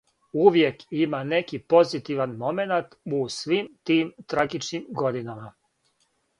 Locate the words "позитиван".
1.73-2.33